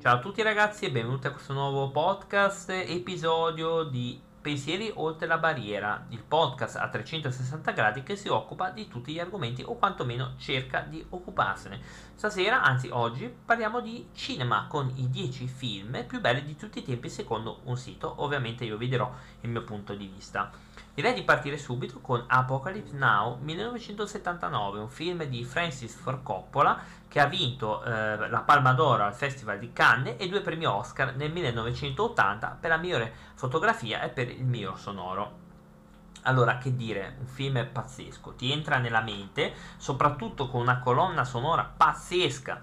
[0.00, 5.38] Ciao a tutti ragazzi e benvenuti a questo nuovo podcast, episodio di Pensieri oltre la
[5.38, 10.34] barriera, il podcast a 360 gradi che si occupa di tutti gli argomenti o quantomeno
[10.38, 11.80] cerca di occuparsene.
[12.14, 16.84] Stasera, anzi oggi, parliamo di cinema con i 10 film più belli di tutti i
[16.84, 20.52] tempi secondo un sito, ovviamente io vi dirò il mio punto di vista.
[20.94, 27.20] Direi di partire subito con Apocalypse Now 1979, un film di Francis Ford Coppola che
[27.20, 31.32] ha vinto eh, la Palma d'Oro al Festival di Cannes e due premi Oscar nel
[31.32, 35.46] 1980 per la migliore fotografia e per il miglior sonoro.
[36.22, 41.64] Allora, che dire, un film pazzesco, ti entra nella mente, soprattutto con una colonna sonora
[41.64, 42.62] pazzesca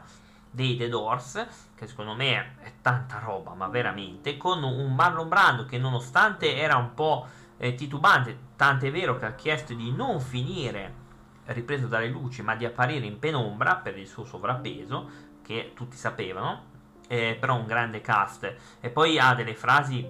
[0.52, 5.66] dei The Doors, che secondo me è tanta roba, ma veramente, con un Marlon Brando
[5.66, 7.26] che nonostante era un po'
[7.58, 11.04] eh, titubante, tant'è vero che ha chiesto di non finire
[11.48, 16.74] ripreso dalle luci, ma di apparire in penombra per il suo sovrappeso, che tutti sapevano,
[17.08, 18.56] eh, però un grande cast.
[18.80, 20.08] E poi ha delle frasi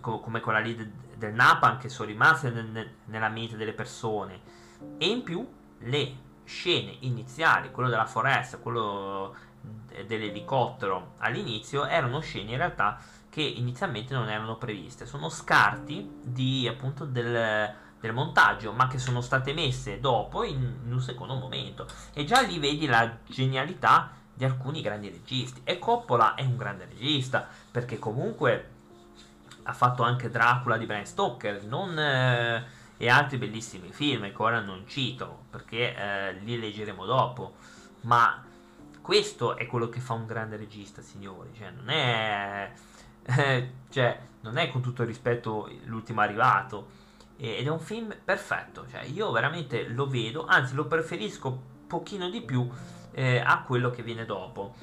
[0.00, 4.40] co- come quella lì de- del Napalm che sono rimaste nel- nella mente delle persone.
[4.98, 5.46] E in più
[5.80, 9.34] le scene iniziali, quello della foresta, quello
[10.06, 12.98] dell'elicottero all'inizio, erano scene in realtà
[13.28, 15.04] che inizialmente non erano previste.
[15.04, 20.92] Sono scarti di appunto del, del montaggio, ma che sono state messe dopo in, in
[20.92, 21.86] un secondo momento.
[22.12, 25.60] E già lì vedi la genialità di alcuni grandi registi.
[25.64, 28.70] E Coppola è un grande regista, perché comunque
[29.64, 32.64] ha fatto anche Dracula di Bram Stoker, non, eh,
[32.96, 37.54] e altri bellissimi film che ora non cito, perché eh, li leggeremo dopo.
[38.02, 38.44] Ma
[39.02, 41.50] questo è quello che fa un grande regista, signori.
[41.54, 42.72] Cioè, non è
[43.36, 47.06] eh, cioè, non è con tutto il rispetto l'ultimo arrivato.
[47.38, 48.86] Ed è un film perfetto.
[48.88, 52.68] Cioè, io veramente lo vedo, anzi lo preferisco pochino di più
[53.12, 54.74] eh, a quello che viene dopo.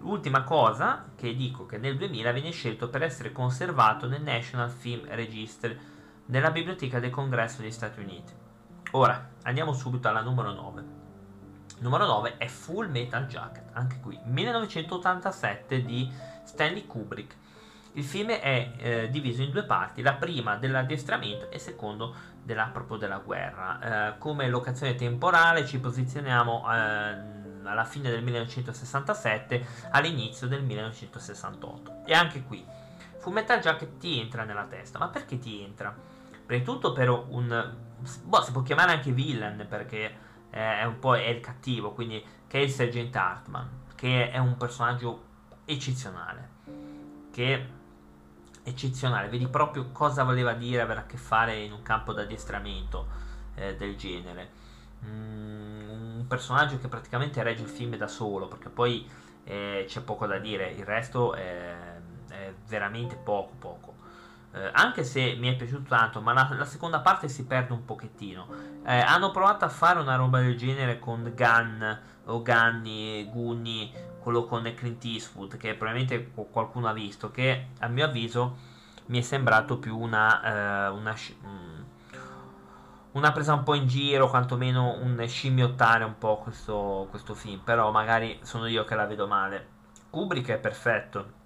[0.00, 5.06] L'ultima cosa che dico che nel 2000 viene scelto per essere conservato nel National Film
[5.08, 5.78] Register
[6.26, 8.32] nella biblioteca del Congresso degli Stati Uniti.
[8.92, 10.84] Ora andiamo subito alla numero 9.
[11.78, 16.10] Numero 9 è Full Metal Jacket, anche qui 1987 di
[16.44, 17.36] Stanley Kubrick.
[17.94, 22.96] Il film è eh, diviso in due parti, la prima dell'addestramento e secondo della, proprio
[22.96, 24.14] della guerra.
[24.14, 32.04] Eh, come locazione temporale ci posizioniamo eh, alla fine del 1967, all'inizio del 1968.
[32.06, 32.64] E anche qui,
[33.18, 34.98] Full Metal Jacket ti entra nella testa.
[34.98, 35.94] Ma perché ti entra?
[36.46, 37.74] Prima di tutto per un...
[38.24, 42.58] Boh, si può chiamare anche villain perché è un po' è il cattivo, quindi che
[42.58, 45.24] è il Sergeant Hartman, che è un personaggio
[45.64, 46.48] eccezionale,
[47.30, 47.80] che
[48.62, 53.06] eccezionale, vedi proprio cosa voleva dire avere a che fare in un campo d'addestramento
[53.54, 54.60] eh, del genere.
[55.04, 59.08] Mm, un personaggio che praticamente regge il film da solo, perché poi
[59.44, 61.74] eh, c'è poco da dire, il resto è,
[62.28, 63.94] è veramente poco poco.
[64.54, 67.84] Eh, anche se mi è piaciuto tanto, ma la, la, seconda parte si perde un
[67.84, 68.46] pochettino.
[68.84, 71.82] Eh, hanno provato a fare una roba del genere con Gunn
[72.26, 73.92] o Gunny, Gunny,
[74.22, 78.56] quello con Clint Eastwood, che probabilmente qualcuno ha visto, che a mio avviso
[79.06, 81.82] mi è sembrato più una, uh, una, mm,
[83.12, 87.90] una, presa un po' in giro, quantomeno un scimmiottare un po' questo, questo film, però
[87.90, 89.68] magari sono io che la vedo male.
[90.08, 91.40] Kubrick è perfetto,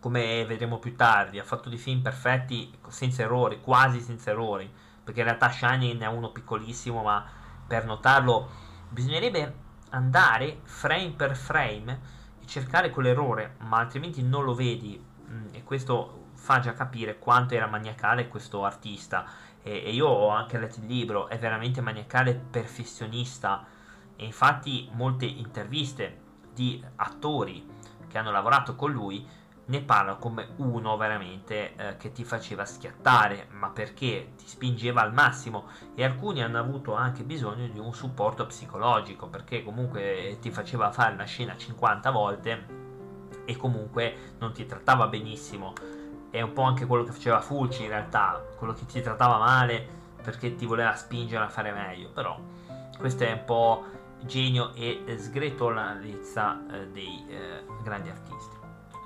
[0.00, 4.70] come vedremo più tardi, ha fatto dei film perfetti senza errori, quasi senza errori,
[5.04, 7.24] perché in realtà Shining è uno piccolissimo, ma
[7.66, 8.48] per notarlo
[8.88, 12.00] bisognerebbe andare frame per frame
[12.40, 15.02] e cercare quell'errore, ma altrimenti non lo vedi.
[15.30, 19.26] Mm, e questo fa già capire quanto era maniacale questo artista.
[19.62, 23.64] E, e io ho anche letto il libro, è veramente maniacale perfezionista.
[24.16, 26.20] E infatti molte interviste
[26.52, 27.66] di attori
[28.08, 29.26] che hanno lavorato con lui
[29.68, 35.12] ne parla come uno veramente eh, che ti faceva schiattare, ma perché ti spingeva al
[35.12, 40.90] massimo e alcuni hanno avuto anche bisogno di un supporto psicologico perché comunque ti faceva
[40.90, 42.66] fare una scena 50 volte
[43.44, 45.72] e comunque non ti trattava benissimo.
[46.30, 49.96] È un po' anche quello che faceva Fulci in realtà, quello che ti trattava male
[50.22, 52.38] perché ti voleva spingere a fare meglio, però
[52.98, 53.84] questo è un po'
[54.24, 58.57] genio e sgretolanza eh, dei eh, grandi artisti.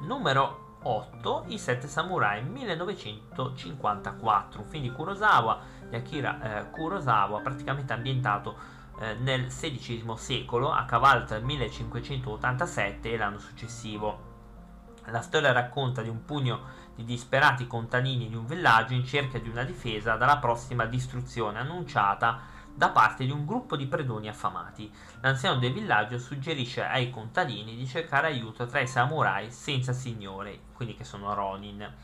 [0.03, 7.93] Numero 8, I Sette Samurai 1954, un film di Kurosawa, di Akira eh, Kurosawa, praticamente
[7.93, 8.57] ambientato
[8.99, 14.31] eh, nel XVI secolo, a cavallo tra il 1587 e l'anno successivo.
[15.07, 19.49] La storia racconta di un pugno di disperati contadini di un villaggio in cerca di
[19.49, 22.41] una difesa dalla prossima distruzione annunciata
[22.75, 24.91] da parte di un gruppo di predoni affamati.
[25.21, 30.95] L'anziano del villaggio suggerisce ai contadini di cercare aiuto tra i samurai senza signore, quindi
[30.95, 31.95] che sono Ronin.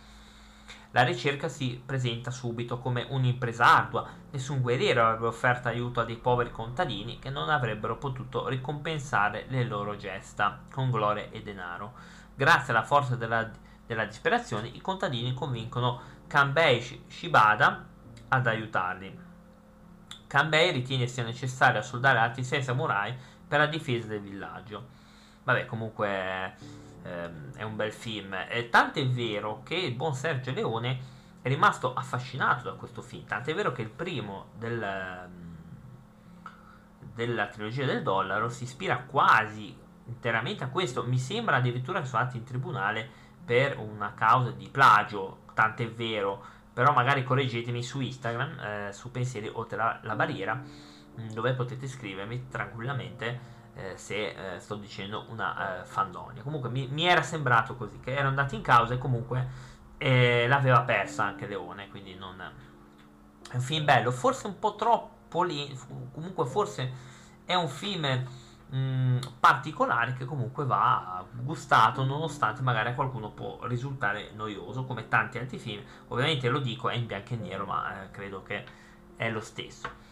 [0.93, 4.09] La ricerca si presenta subito come un'impresa ardua.
[4.31, 9.65] Nessun guerriero avrebbe offerto aiuto a dei poveri contadini che non avrebbero potuto ricompensare le
[9.65, 11.93] loro gesta con gloria e denaro.
[12.35, 13.51] Grazie alla forza della,
[13.87, 17.85] della disperazione, i contadini convincono Kanbei Shibada
[18.29, 19.27] ad aiutarli.
[20.29, 23.17] Kanbei ritiene sia necessario assoldare altri sei samurai
[23.49, 24.87] per la difesa del villaggio.
[25.43, 26.55] Vabbè, comunque
[27.03, 28.37] ehm, è un bel film.
[28.49, 33.25] E tanto è vero che il buon Sergio Leone è rimasto affascinato da questo film.
[33.25, 35.57] Tanto è vero che il primo del, ehm,
[37.15, 41.05] della trilogia del dollaro si ispira quasi interamente a questo.
[41.05, 43.09] Mi sembra addirittura che sono andati in tribunale
[43.43, 45.45] per una causa di plagio.
[45.55, 50.55] Tanto è vero però magari correggetemi su Instagram, eh, su Pensieri oltre la, la barriera,
[50.55, 53.41] mm, dove potete scrivermi tranquillamente
[53.75, 56.41] eh, se eh, sto dicendo una eh, fandonia.
[56.45, 59.49] Comunque mi, mi, era sembrato così, che ero andato in causa e comunque
[59.99, 62.41] eh, l'aveva persa anche Leone, quindi non...
[63.51, 65.77] È un film bello, forse un po' troppo lì,
[66.13, 66.93] comunque forse
[67.45, 68.25] è un film
[68.71, 75.09] mh, mm, particolare che comunque va gustato nonostante magari a qualcuno può risultare noioso come
[75.09, 75.83] tanti altri film.
[76.09, 78.65] Ovviamente lo dico è in bianco e nero ma eh, credo che
[79.17, 80.07] è lo stesso.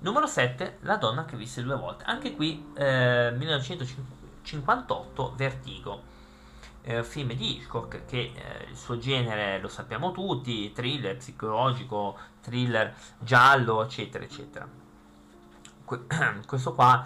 [0.00, 2.04] Numero 7 La donna che visse due volte.
[2.04, 6.16] Anche qui eh, 1958 Vertigo.
[6.82, 12.94] Eh, film di Hitchcock che eh, il suo genere lo sappiamo tutti thriller psicologico thriller
[13.18, 14.87] giallo eccetera eccetera
[15.88, 16.06] que-
[16.46, 17.02] questo qua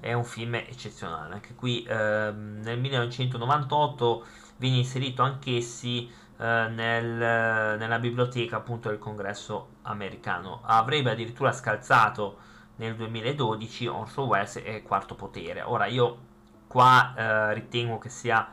[0.00, 1.34] è un film eccezionale.
[1.34, 4.26] Anche qui ehm, nel 1998
[4.56, 10.60] viene inserito anch'essi eh, nel, nella biblioteca appunto del congresso americano.
[10.64, 12.38] Avrebbe addirittura scalzato
[12.76, 15.62] nel 2012 Orson Welles e Quarto Potere.
[15.62, 16.32] Ora io
[16.66, 18.52] qua eh, ritengo che sia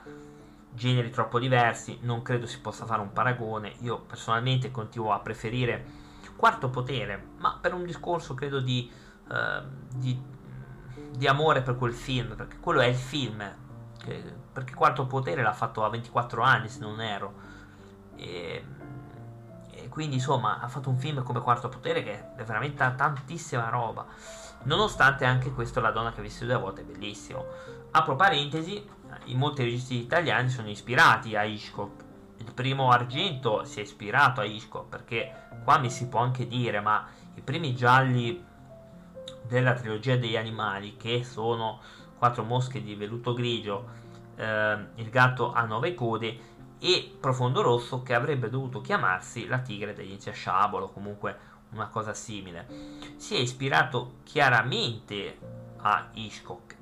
[0.73, 3.73] generi troppo diversi, non credo si possa fare un paragone.
[3.79, 5.99] Io personalmente continuo a preferire
[6.41, 8.89] Quarto Potere, ma per un discorso credo di,
[9.31, 9.63] eh,
[9.95, 10.29] di
[11.21, 13.43] di amore per quel film, perché quello è il film.
[13.97, 17.33] Che, perché Quarto Potere l'ha fatto a 24 anni, se non ero.
[18.15, 18.65] E,
[19.71, 24.05] e, quindi, insomma, ha fatto un film come Quarto Potere che è veramente tantissima roba.
[24.63, 27.45] Nonostante anche questo La donna che ha visto due volte è bellissimo.
[27.91, 28.83] Apro parentesi,
[29.25, 32.03] in molti registi italiani sono ispirati a Hitchcock.
[32.37, 36.79] Il primo Argento si è ispirato a Hitchcock perché qua mi si può anche dire,
[36.79, 37.05] ma
[37.35, 38.49] i primi gialli
[39.47, 41.79] della trilogia degli animali, che sono
[42.17, 43.89] quattro mosche di velluto grigio,
[44.35, 46.49] eh, il gatto a nove code
[46.79, 52.67] e Profondo Rosso che avrebbe dovuto chiamarsi La tigre degli Sciabolo, comunque una cosa simile.
[53.17, 55.37] Si è ispirato chiaramente
[55.77, 56.77] a Hitchcock,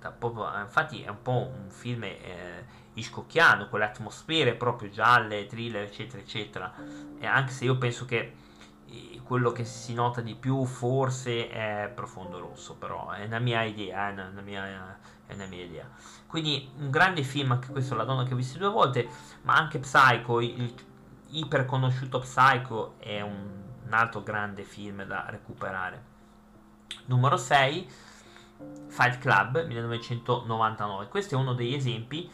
[0.61, 6.21] infatti è un po' un film eh, Hitchcockiano, con le atmosfere proprio gialle, thriller, eccetera,
[6.21, 6.73] eccetera.
[7.19, 8.33] E anche se io penso che
[9.23, 14.09] quello che si nota di più forse è Profondo Rosso, però è una mia idea,
[14.09, 15.87] è una mia, è una mia idea.
[16.25, 19.07] Quindi un grande film anche questo, La donna che ho visto due volte,
[19.43, 20.73] ma anche Psycho, il
[21.31, 26.03] iper conosciuto Psycho è un, un altro grande film da recuperare.
[27.05, 27.87] Numero 6,
[28.87, 31.07] Fight Club 1999.
[31.07, 32.29] Questo è uno degli esempi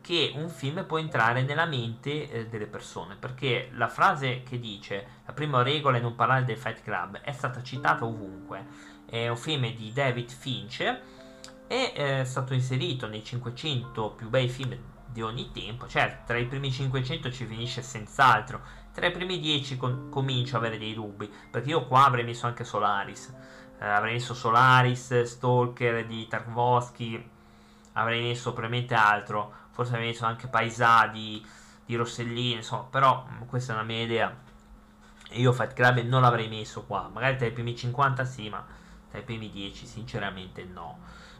[0.00, 5.21] che un film può entrare nella mente eh, delle persone, perché la frase che dice
[5.32, 8.66] prima regola è non parlare del Fight Club è stata citata ovunque.
[9.06, 10.80] È un film di David Finch
[11.66, 15.86] e è stato inserito nei 500 più bei film di ogni tempo.
[15.86, 18.60] Certo, tra i primi 500 ci finisce senz'altro.
[18.92, 22.46] Tra i primi 10 con- comincio a avere dei dubbi, perché io qua avrei messo
[22.46, 23.34] anche Solaris.
[23.78, 27.28] Eh, avrei messo Solaris, Stalker di Tarkovsky,
[27.94, 31.44] avrei messo probabilmente altro forse avevo messo anche Paesà di,
[31.84, 34.34] di Rossellini, insomma, però mm, questa è una mia idea.
[35.34, 38.64] Io Fight Club non l'avrei messo qua, magari tra i primi 50 sì, ma
[39.10, 40.98] tra i primi 10 sinceramente no.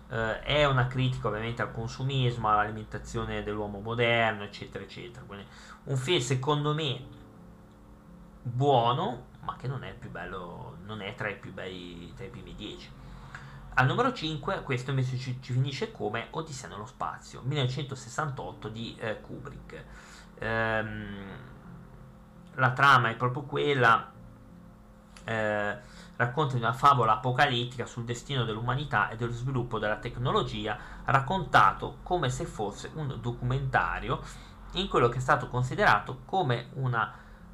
[0.08, 5.24] Uh, è una critica ovviamente al consumismo, all'alimentazione dell'uomo moderno, eccetera, eccetera.
[5.26, 5.46] Quindi
[5.84, 7.00] un film secondo me
[8.42, 12.28] buono, ma che non è più bello, non è tra i più bei, tra i
[12.28, 12.90] primi 10.
[13.74, 19.20] Al numero 5, questo invece ci, ci finisce come Odissea nello spazio, 1968 di eh,
[19.22, 19.84] Kubrick.
[20.38, 21.50] Ehm,
[22.54, 24.10] la trama è proprio quella,
[25.24, 25.78] eh,
[26.16, 32.44] racconta una favola apocalittica sul destino dell'umanità e dello sviluppo della tecnologia, raccontato come se
[32.44, 34.20] fosse un documentario
[34.72, 37.12] in quello che è stato considerato come una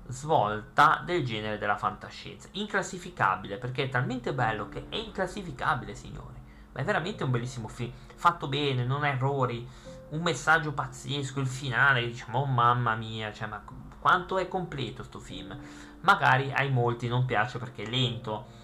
[0.09, 2.49] svolta del genere della fantascienza.
[2.53, 6.37] Inclassificabile perché è talmente bello che è inclassificabile, signori.
[6.73, 7.93] Ma è veramente un bellissimo film.
[8.15, 9.67] Fatto bene, non ha errori.
[10.11, 11.41] Un messaggio pazzesco.
[11.41, 13.63] Il finale, diciamo, oh mamma mia, cioè, ma
[14.01, 15.57] quanto è completo sto film.
[16.01, 18.57] Magari ai molti non piace perché è lento.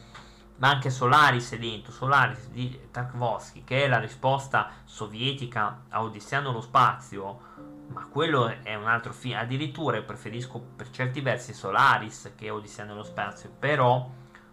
[0.56, 1.90] Ma anche Solaris è lento.
[1.90, 8.74] Solaris di Tarkovsky, che è la risposta sovietica a Odissea nello spazio ma quello è
[8.74, 9.38] un altro film.
[9.38, 14.08] Addirittura preferisco per certi versi Solaris che Odissea nello spazio, però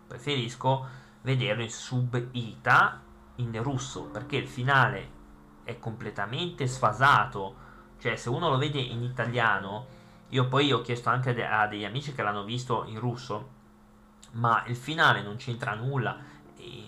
[0.07, 0.85] preferisco
[1.21, 3.01] vederlo in sub-ita
[3.35, 5.19] in russo perché il finale
[5.63, 7.69] è completamente sfasato.
[7.99, 9.99] Cioè, se uno lo vede in italiano,
[10.31, 13.49] io poi ho chiesto anche a degli amici che l'hanno visto in russo,
[14.31, 16.17] ma il finale non c'entra nulla.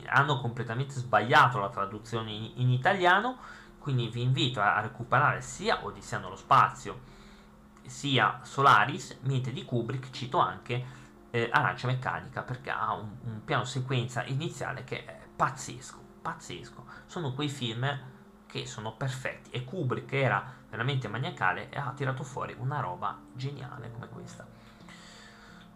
[0.07, 3.37] Hanno completamente sbagliato la traduzione in, in italiano
[3.83, 7.01] quindi vi invito a, recuperare sia Odissea nello spazio
[7.85, 10.85] sia Solaris, mentre di Kubrick cito anche
[11.29, 16.85] eh, Arancia Meccanica perché ha un, un, piano sequenza iniziale che è pazzesco, pazzesco.
[17.07, 17.85] Sono quei film
[18.45, 23.91] che sono perfetti e Kubrick era veramente maniacale e ha tirato fuori una roba geniale
[23.91, 24.43] come questa.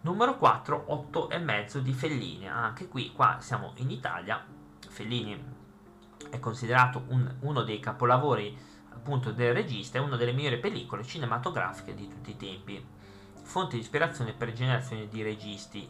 [0.01, 2.49] Numero 4, 8 e mezzo di Fellini.
[2.49, 4.43] Anche qui, qua siamo in Italia.
[4.87, 5.55] Fellini
[6.31, 8.57] è considerato un, uno dei capolavori
[8.89, 12.83] appunto del regista e una delle migliori pellicole cinematografiche di tutti i tempi,
[13.43, 15.87] fonte di ispirazione per generazioni di registi.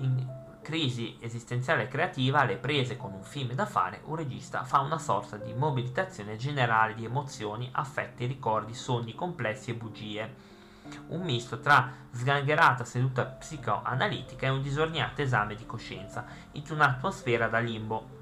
[0.00, 4.98] In crisi esistenziale creativa, alle prese con un film da fare, un regista fa una
[4.98, 10.34] sorta di mobilitazione generale di emozioni, affetti, ricordi, sogni complessi e bugie.
[11.08, 17.58] Un misto tra sgangherata seduta psicoanalitica e un disordinato esame di coscienza in un'atmosfera da
[17.58, 18.18] limbo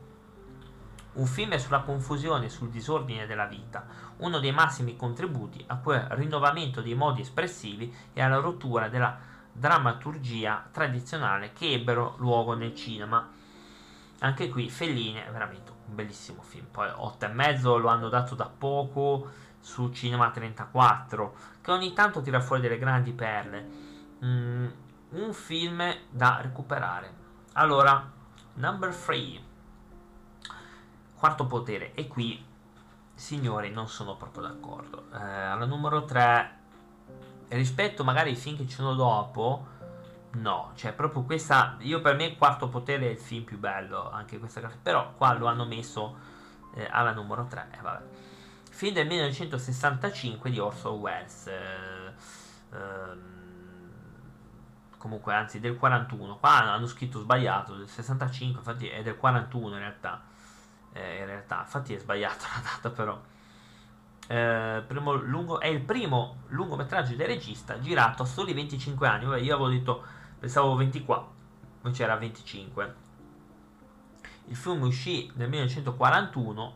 [1.19, 3.87] un film sulla confusione e sul disordine della vita,
[4.19, 9.19] uno dei massimi contributi a quel rinnovamento dei modi espressivi e alla rottura della
[9.59, 13.29] drammaturgia tradizionale che ebbero luogo nel cinema.
[14.21, 16.67] Anche qui Fellini è veramente un bellissimo film.
[16.71, 22.21] Poi 8 e mezzo lo hanno dato da poco su Cinema 34, che ogni tanto
[22.21, 23.69] tira fuori delle grandi perle.
[24.25, 24.67] Mm,
[25.11, 27.27] un film da recuperare.
[27.53, 28.11] Allora,
[28.55, 29.47] number 3
[31.19, 32.41] Quarto potere, e qui,
[33.13, 35.07] signori, non sono proprio d'accordo.
[35.13, 36.58] Eh, alla numero 3,
[37.49, 39.67] rispetto magari ai film che ci sono dopo,
[40.33, 44.39] no, cioè proprio questa, io per me quarto potere è il film più bello, anche
[44.39, 46.17] questa però qua lo hanno messo
[46.75, 48.05] eh, alla numero 3, eh, vabbè.
[48.71, 51.47] Film del 1965 di Orson Welles.
[51.47, 52.13] Eh,
[52.77, 53.37] ehm,
[54.99, 59.79] comunque anzi del 41 qua hanno scritto sbagliato del 65 infatti è del 41 in
[59.79, 60.23] realtà
[60.93, 63.21] eh, in realtà, infatti è sbagliata la data però.
[64.31, 69.25] Eh, lungo, è il primo lungometraggio del regista girato a soli 25 anni.
[69.25, 70.03] Vabbè, io avevo detto,
[70.39, 71.33] pensavo 24,
[71.83, 72.95] invece era 25.
[74.49, 76.75] Il film uscì nel 1941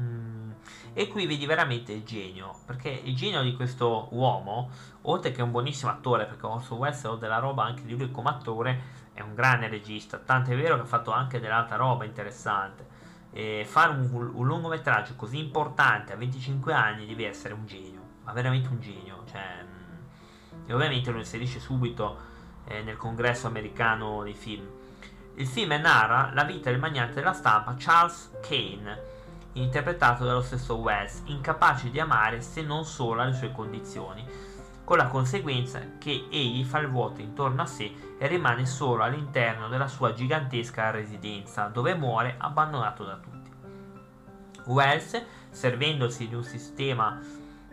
[0.00, 0.50] mm,
[0.92, 4.70] e qui vedi veramente il genio, perché il genio di questo uomo,
[5.02, 8.28] oltre che un buonissimo attore, perché Orson Welles è della roba anche di lui come
[8.28, 13.00] attore, è un grande regista, tanto è vero che ha fatto anche dell'altra roba interessante
[13.32, 18.32] eh, fare un, un, lungometraggio così importante a 25 anni devi essere un genio, ma
[18.32, 19.24] veramente un genio.
[19.30, 22.30] Cioè, mm, e ovviamente lo inserisce subito
[22.66, 24.66] eh, nel congresso americano dei film.
[25.34, 29.10] Il film narra la vita del magnate della stampa Charles Kane,
[29.54, 34.24] interpretato dallo stesso Wells, incapace di amare se non solo alle sue condizioni,
[34.84, 39.68] con la conseguenza che egli fa il vuoto intorno a sé e rimane solo all'interno
[39.68, 43.50] della sua gigantesca residenza, dove muore abbandonato da tutti.
[44.66, 47.20] Wells, servendosi di un sistema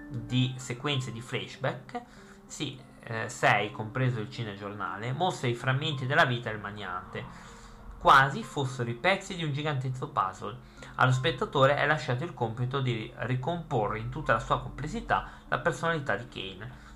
[0.09, 2.01] di sequenze di flashback,
[2.45, 2.79] sì,
[3.25, 7.25] 6, eh, compreso il cinegiornale, mostra i frammenti della vita del magnate,
[7.97, 10.57] quasi fossero i pezzi di un gigantesco puzzle.
[10.95, 16.15] Allo spettatore è lasciato il compito di ricomporre in tutta la sua complessità la personalità
[16.15, 16.87] di Kane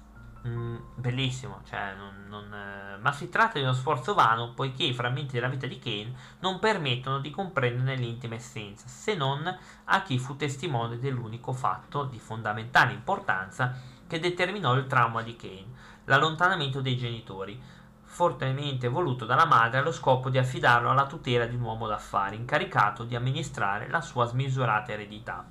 [0.46, 4.94] Mm, bellissimo, cioè, non, non, eh, ma si tratta di uno sforzo vano poiché i
[4.94, 10.20] frammenti della vita di Kane non permettono di comprenderne l'intima essenza, se non a chi
[10.20, 13.74] fu testimone dell'unico fatto di fondamentale importanza
[14.06, 15.74] che determinò il trauma di Kane,
[16.06, 17.58] l'allontanamento dei genitori,
[18.04, 23.06] fortemente voluto dalla madre allo scopo di affidarlo alla tutela di un uomo d'affari incaricato
[23.06, 25.46] di amministrare la sua smisurata eredità.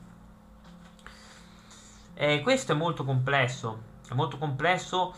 [2.12, 5.14] E questo è molto complesso è molto complesso,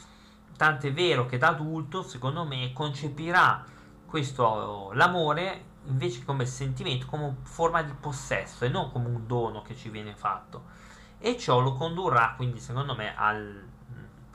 [0.56, 3.64] tanto è vero che da adulto, secondo me, concepirà
[4.06, 9.76] questo l'amore invece come sentimento, come forma di possesso e non come un dono che
[9.76, 10.82] ci viene fatto.
[11.18, 13.72] E ciò lo condurrà quindi, secondo me, al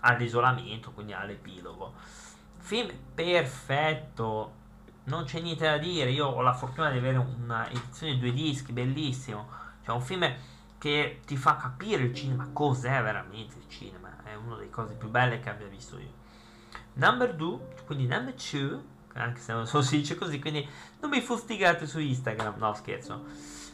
[0.02, 1.94] all'isolamento, quindi all'epilogo.
[2.58, 4.54] Film perfetto,
[5.06, 6.12] non c'è niente da dire.
[6.12, 9.48] Io ho la fortuna di avere una edizione di due dischi, bellissimo.
[9.84, 10.34] Cioè, un film
[10.80, 14.24] che ti fa capire il cinema, cos'è veramente il cinema.
[14.24, 16.14] È una delle cose più belle che abbia visto io.
[16.94, 18.82] Number 2, quindi number 2,
[19.14, 20.68] anche se non so si dice così, quindi
[21.02, 23.26] non mi fustigate su Instagram, no scherzo.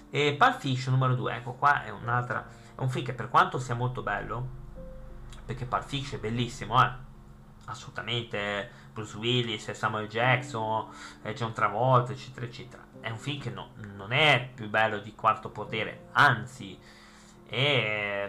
[0.10, 3.60] E Pulp Fiction numero 2, ecco qua è un'altra, è un film che per quanto
[3.60, 4.48] sia molto bello,
[5.46, 6.92] perché Pulp Fiction è bellissimo, eh,
[7.66, 10.88] assolutamente, Bruce Willis, Samuel Jackson,
[11.34, 12.85] John Travolta, eccetera, eccetera.
[13.06, 16.76] È un film che no, non è più bello di Quarto Potere, anzi,
[17.48, 18.28] è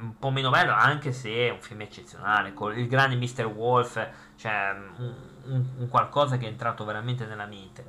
[0.00, 3.44] un po' meno bello, anche se è un film eccezionale, con il grande Mr.
[3.44, 7.84] Wolf, cioè un, un, un qualcosa che è entrato veramente nella mente.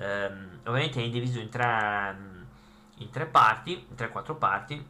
[0.00, 2.16] Um, ovviamente è diviso in tre,
[2.96, 4.88] in tre parti, in 3-4 parti.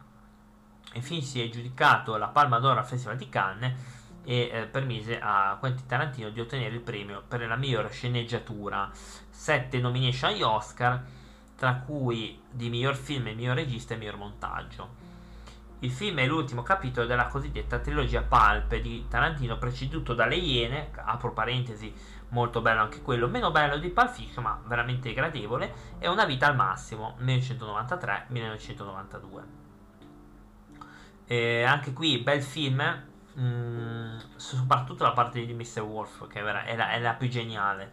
[0.94, 3.99] Il film si è giudicato la Palma d'Oro al Festival di Cannes
[4.30, 8.88] e eh, permise a Quentin Tarantino di ottenere il premio per la migliore sceneggiatura.
[9.28, 11.02] Sette nomination agli Oscar,
[11.56, 15.08] tra cui di miglior film, miglior regista e miglior montaggio.
[15.80, 21.32] Il film è l'ultimo capitolo della cosiddetta trilogia Pulp di Tarantino, preceduto dalle Iene, apro
[21.32, 21.92] parentesi,
[22.28, 26.46] molto bello anche quello, meno bello di Pulp Fiction, ma veramente gradevole, e Una vita
[26.46, 29.42] al massimo, 1993-1992.
[31.26, 35.80] E anche qui bel film, mh, mm, soprattutto la parte di Mr.
[35.80, 37.92] Wolf, che è, vera- è, la, è la più geniale,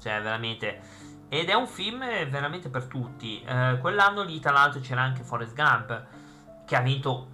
[0.00, 1.14] cioè veramente...
[1.28, 3.42] Ed è un film veramente per tutti.
[3.42, 6.04] Eh, quell'anno lì, tra l'altro, c'era anche Forrest Gump
[6.64, 7.28] che ha vinto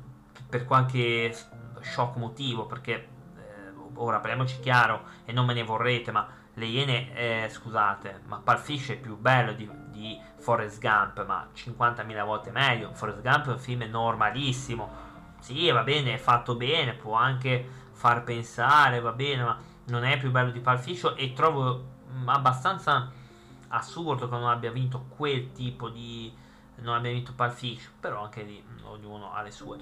[0.48, 1.34] per qualche
[1.80, 3.08] shock motivo, perché eh,
[3.94, 8.66] ora parliamoci chiaro e non me ne vorrete, ma le Iene, eh, scusate, ma Pulp
[8.68, 12.92] è più bello di, di Forrest Gump, ma 50.000 volte meglio.
[12.92, 15.10] Forrest Gump è un film normalissimo.
[15.42, 20.16] Sì, va bene, è fatto bene, può anche far pensare, va bene, ma non è
[20.16, 21.84] più bello di Pulp e trovo
[22.26, 23.10] abbastanza
[23.66, 26.32] assurdo che non abbia vinto quel tipo di,
[26.76, 27.58] non abbiamo vinto Pulp
[27.98, 29.78] però anche lì mm, ognuno ha le sue.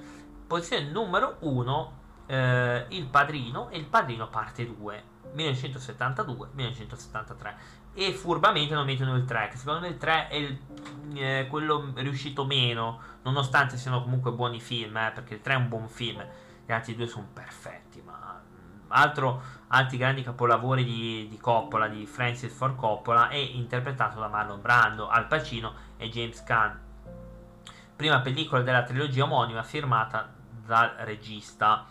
[0.46, 1.92] Posizione numero 1,
[2.24, 5.02] eh, Il Padrino e Il Padrino parte 2,
[5.36, 7.54] 1972-1973.
[7.94, 10.58] E furbamente non mettono il 3, che secondo me il 3 è il,
[11.16, 15.68] eh, quello riuscito meno, nonostante siano comunque buoni film, eh, perché il 3 è un
[15.68, 16.24] buon film,
[16.64, 22.06] gli altri due sono perfetti, ma mm, altro, altri grandi capolavori di, di, Coppola, di
[22.06, 26.88] Francis Ford Coppola, è interpretato da Marlon Brando, Al Pacino e James Caan
[28.00, 30.32] prima pellicola della trilogia omonima firmata
[30.64, 31.84] dal regista.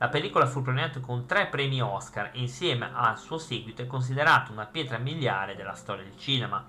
[0.00, 4.52] La pellicola fu premiata con tre premi Oscar e insieme al suo seguito è considerata
[4.52, 6.64] una pietra miliare della storia del cinema.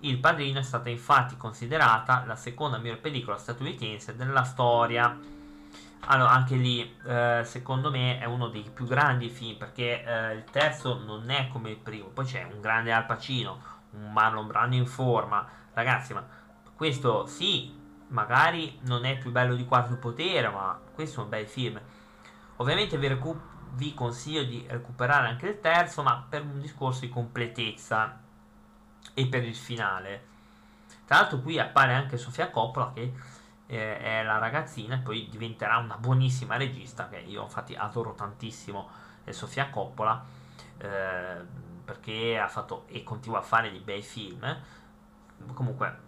[0.00, 5.14] Il Padrino è stata infatti considerata la seconda miglior pellicola statunitense della storia.
[6.06, 10.44] Allora, anche lì, eh, secondo me, è uno dei più grandi film perché eh, il
[10.44, 12.06] terzo non è come il primo.
[12.06, 15.46] Poi c'è un grande Al Pacino, un Marlon Brando in forma.
[15.74, 16.26] Ragazzi, ma
[16.74, 17.76] questo sì,
[18.08, 21.78] magari non è più bello di Quarto Potere, ma questo è un bel film.
[22.58, 23.40] Ovviamente vi, recu-
[23.74, 28.20] vi, consiglio di recuperare anche il terzo, ma per un discorso di completezza
[29.14, 30.26] e per il finale.
[31.04, 33.12] Tra l'altro qui appare anche Sofia Coppola che
[33.66, 38.88] eh, è la ragazzina e poi diventerà una buonissima regista che io infatti adoro tantissimo
[39.24, 40.22] eh, Sofia Coppola
[40.78, 41.36] eh,
[41.84, 44.56] perché ha fatto e continua a fare dei bei film.
[45.54, 46.06] Comunque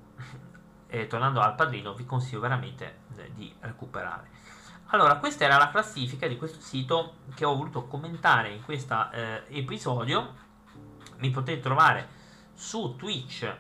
[0.88, 4.28] e tornando al padrino vi consiglio veramente eh, di recuperare
[4.90, 9.42] allora questa era la classifica di questo sito che ho voluto commentare in questo eh,
[9.48, 10.35] episodio.
[11.18, 12.09] Mi potete trovare
[12.55, 13.57] su Twitch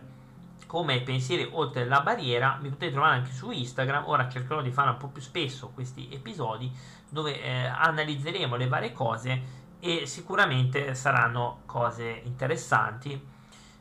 [0.66, 2.58] come pensieri oltre la barriera.
[2.60, 4.04] Mi potete trovare anche su Instagram.
[4.06, 6.70] Ora cercherò di fare un po' più spesso questi episodi
[7.08, 13.38] dove eh, analizzeremo le varie cose e sicuramente saranno cose interessanti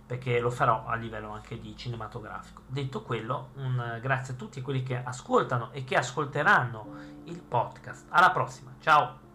[0.09, 2.63] perché lo farò a livello anche di cinematografico.
[2.65, 6.87] Detto quello, un grazie a tutti quelli che ascoltano e che ascolteranno
[7.25, 8.07] il podcast.
[8.09, 9.28] Alla prossima, ciao!